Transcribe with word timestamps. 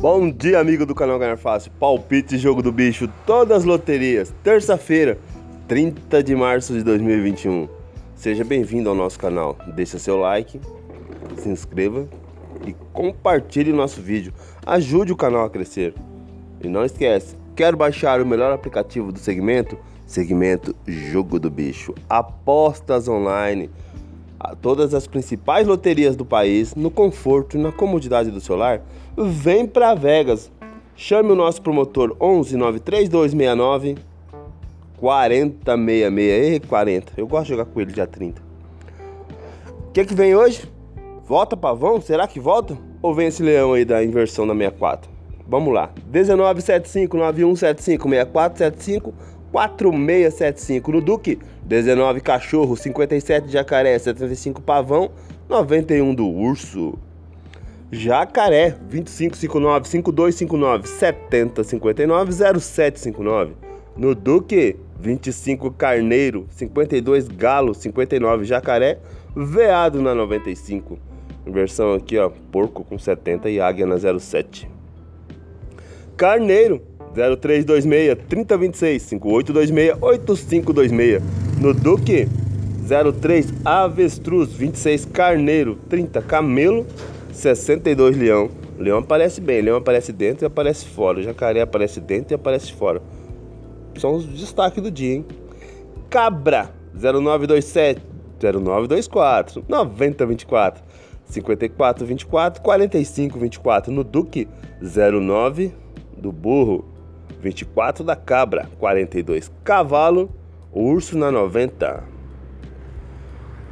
Bom 0.00 0.30
dia, 0.30 0.60
amigo 0.60 0.86
do 0.86 0.94
canal 0.94 1.18
Ganhar 1.18 1.36
Fácil. 1.36 1.72
Palpite 1.72 2.38
Jogo 2.38 2.62
do 2.62 2.70
Bicho, 2.70 3.08
todas 3.26 3.58
as 3.58 3.64
loterias. 3.64 4.32
Terça-feira, 4.44 5.18
30 5.66 6.22
de 6.22 6.36
março 6.36 6.72
de 6.72 6.84
2021. 6.84 7.68
Seja 8.14 8.44
bem-vindo 8.44 8.88
ao 8.88 8.94
nosso 8.94 9.18
canal. 9.18 9.58
Deixe 9.74 9.98
seu 9.98 10.16
like, 10.16 10.60
se 11.38 11.48
inscreva 11.48 12.08
e 12.64 12.72
compartilhe 12.92 13.72
o 13.72 13.74
nosso 13.74 14.00
vídeo. 14.00 14.32
Ajude 14.64 15.12
o 15.12 15.16
canal 15.16 15.46
a 15.46 15.50
crescer. 15.50 15.92
E 16.62 16.68
não 16.68 16.84
esquece, 16.84 17.34
quer 17.56 17.74
baixar 17.74 18.22
o 18.22 18.26
melhor 18.26 18.52
aplicativo 18.52 19.10
do 19.10 19.18
segmento? 19.18 19.76
Segmento 20.06 20.76
Jogo 20.86 21.40
do 21.40 21.50
Bicho. 21.50 21.92
Apostas 22.08 23.08
online. 23.08 23.68
Todas 24.60 24.94
as 24.94 25.06
principais 25.06 25.66
loterias 25.66 26.14
do 26.14 26.24
país, 26.24 26.74
no 26.74 26.90
conforto 26.90 27.56
e 27.56 27.60
na 27.60 27.72
comodidade 27.72 28.30
do 28.30 28.40
celular 28.40 28.82
vem 29.16 29.66
para 29.66 29.94
Vegas. 29.94 30.50
Chame 30.94 31.32
o 31.32 31.34
nosso 31.34 31.62
promotor 31.62 32.16
11 32.20 32.56
93269 32.56 33.96
4066 34.96 36.60
40. 36.68 37.12
Eu 37.16 37.26
gosto 37.26 37.44
de 37.44 37.50
jogar 37.50 37.64
com 37.66 37.80
ele 37.80 37.92
dia 37.92 38.06
30. 38.06 38.42
O 39.88 39.92
que 39.92 40.04
que 40.04 40.14
vem 40.14 40.34
hoje? 40.34 40.68
Volta 41.24 41.56
pavão? 41.56 42.00
Será 42.00 42.26
que 42.26 42.40
volta? 42.40 42.76
Ou 43.00 43.14
vem 43.14 43.28
esse 43.28 43.42
leão 43.42 43.74
aí 43.74 43.84
da 43.84 44.04
inversão 44.04 44.46
da 44.46 44.54
64? 44.54 45.10
Vamos 45.46 45.72
lá. 45.72 45.90
1975 46.12 47.16
9175 47.16 48.08
6475 48.08 49.14
4675 49.52 50.92
no 50.92 51.00
Duque, 51.00 51.38
19 51.68 52.22
cachorro, 52.22 52.74
57 52.74 53.52
jacaré, 53.52 53.98
75 53.98 54.62
pavão, 54.62 55.10
91 55.50 56.14
do 56.14 56.26
urso. 56.26 56.98
Jacaré 57.92 58.70
2559 58.70 59.86
5259 59.86 60.88
7059 60.88 62.32
0759. 62.32 63.52
No 63.96 64.14
Duque 64.14 64.76
25 64.98 65.70
Carneiro 65.72 66.46
52 66.50 67.28
Galo 67.28 67.74
59 67.74 68.44
Jacaré 68.44 68.98
Veado 69.36 70.00
na 70.00 70.14
95. 70.14 70.98
Versão 71.46 71.94
aqui 71.94 72.16
ó, 72.18 72.30
porco 72.50 72.82
com 72.82 72.98
70 72.98 73.48
e 73.50 73.60
águia 73.60 73.86
na 73.86 73.96
07. 73.98 74.68
Carneiro 76.16 76.82
0326 77.14 78.18
3026 78.28 79.02
5826 79.02 79.98
8526. 80.00 81.37
No 81.60 81.74
Duque 81.74 82.28
03 83.20 83.52
Avestruz 83.64 84.52
26 84.52 85.06
Carneiro 85.06 85.74
30 85.88 86.22
Camelo 86.22 86.86
62 87.32 88.16
leão. 88.16 88.48
Leão 88.78 88.98
aparece 88.98 89.40
bem, 89.40 89.60
leão 89.60 89.76
aparece 89.76 90.12
dentro 90.12 90.44
e 90.44 90.46
aparece 90.46 90.86
fora. 90.86 91.18
O 91.18 91.22
jacaré 91.22 91.60
aparece 91.60 92.00
dentro 92.00 92.32
e 92.32 92.36
aparece 92.36 92.72
fora. 92.72 93.02
São 93.96 94.14
os 94.14 94.24
destaques 94.24 94.80
do 94.80 94.88
dia, 94.88 95.16
hein? 95.16 95.26
Cabra 96.08 96.70
0927 96.94 98.00
0924 98.40 99.64
9024 99.68 100.84
5424 101.24 102.62
4524 102.62 103.92
no 103.92 104.04
Duque 104.04 104.46
09 104.80 105.72
do 106.16 106.30
burro 106.30 106.84
24 107.40 108.04
da 108.04 108.14
cabra 108.14 108.68
42 108.78 109.50
cavalo 109.64 110.37
urso 110.72 111.16
na 111.16 111.30
90 111.30 112.04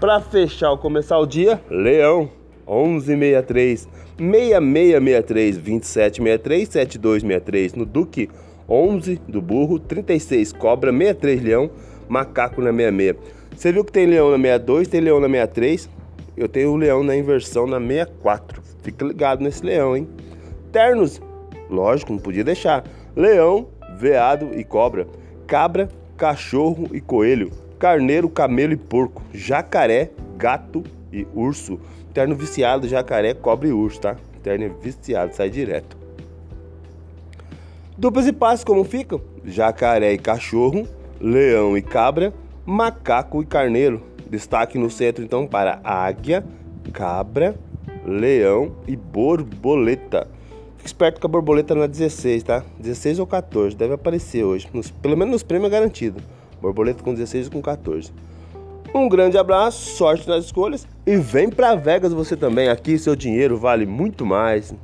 para 0.00 0.20
fechar 0.20 0.70
ou 0.70 0.78
começar 0.78 1.18
o 1.18 1.26
dia 1.26 1.60
leão 1.70 2.30
1163 2.66 3.88
6663 4.18 5.56
2763 5.56 6.68
7263 6.68 7.74
no 7.74 7.84
Duque 7.84 8.30
11 8.68 9.20
do 9.28 9.40
burro 9.40 9.78
36 9.78 10.52
cobra 10.52 10.90
63 10.92 11.42
leão 11.42 11.70
macaco 12.08 12.60
na 12.60 12.72
66 12.72 13.16
você 13.56 13.72
viu 13.72 13.84
que 13.84 13.92
tem 13.92 14.06
leão 14.06 14.30
na 14.30 14.36
62 14.36 14.88
tem 14.88 15.00
leão 15.00 15.20
na 15.20 15.28
63 15.28 15.88
eu 16.36 16.48
tenho 16.48 16.70
o 16.70 16.76
leão 16.76 17.02
na 17.02 17.16
inversão 17.16 17.66
na 17.66 17.78
64 17.78 18.62
fica 18.82 19.04
ligado 19.04 19.42
nesse 19.42 19.64
leão 19.64 19.96
hein? 19.96 20.08
Ternos? 20.72 21.20
Lógico 21.68 22.12
não 22.12 22.20
podia 22.20 22.44
deixar. 22.44 22.84
Leão 23.14 23.68
veado 23.96 24.50
e 24.54 24.64
cobra. 24.64 25.06
Cabra 25.46 25.88
cachorro 26.20 26.86
e 26.92 27.00
coelho 27.00 27.50
carneiro 27.78 28.28
camelo 28.28 28.74
e 28.74 28.76
porco 28.76 29.22
jacaré 29.32 30.10
gato 30.36 30.84
e 31.10 31.26
urso. 31.34 31.80
Terno 32.12 32.34
viciado, 32.34 32.86
jacaré, 32.86 33.32
cobre 33.32 33.68
e 33.68 33.72
urso, 33.72 34.02
tá? 34.02 34.16
Terno 34.42 34.74
viciado, 34.82 35.34
sai 35.34 35.48
direto. 35.48 35.96
Duplas 37.96 38.26
e 38.26 38.34
passes 38.34 38.64
como 38.64 38.84
ficam? 38.84 39.22
Jacaré 39.46 40.12
e 40.12 40.18
cachorro, 40.18 40.86
leão 41.18 41.74
e 41.74 41.80
cabra, 41.80 42.34
macaco 42.66 43.40
e 43.40 43.46
carneiro. 43.46 44.02
Destaque 44.28 44.78
no 44.78 44.90
centro 44.90 45.24
então 45.24 45.46
para 45.46 45.80
águia, 45.82 46.44
cabra, 46.92 47.54
leão 48.04 48.72
e 48.86 48.94
borboleta. 48.94 50.28
Fique 50.80 50.88
esperto 50.88 51.20
com 51.20 51.26
a 51.26 51.30
borboleta 51.30 51.74
na 51.74 51.86
16, 51.86 52.42
tá? 52.42 52.64
16 52.78 53.18
ou 53.18 53.26
14, 53.26 53.76
deve 53.76 53.92
aparecer 53.92 54.44
hoje. 54.44 54.66
Nos, 54.72 54.90
pelo 54.90 55.14
menos 55.14 55.32
nos 55.32 55.42
prêmios 55.42 55.70
é 55.70 55.74
garantido. 55.76 56.22
Borboleta 56.58 57.04
com 57.04 57.12
16 57.12 57.48
e 57.48 57.50
com 57.50 57.60
14. 57.60 58.10
Um 58.94 59.06
grande 59.06 59.36
abraço, 59.36 59.94
sorte 59.98 60.26
nas 60.26 60.46
escolhas 60.46 60.88
e 61.06 61.16
vem 61.16 61.50
para 61.50 61.74
Vegas 61.74 62.14
você 62.14 62.34
também. 62.34 62.70
Aqui 62.70 62.98
seu 62.98 63.14
dinheiro 63.14 63.58
vale 63.58 63.84
muito 63.84 64.24
mais. 64.24 64.74